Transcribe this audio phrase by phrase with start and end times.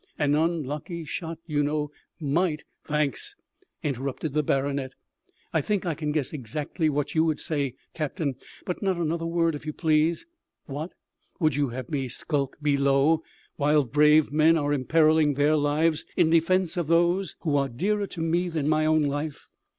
[0.17, 3.35] An unlucky shot, you know, might" "Thanks,"
[3.83, 4.93] interrupted the baronet,
[5.53, 8.33] "I think I can guess exactly what you would say, captain;
[8.65, 10.25] but not another word, if you please.
[10.65, 10.93] What?
[11.39, 13.21] Would you have me skulk below
[13.57, 18.21] while brave men are imperilling their lives in defence of those who are dearer to
[18.21, 19.45] me than my own life?